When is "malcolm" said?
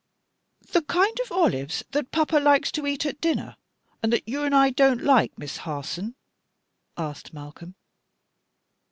7.35-7.75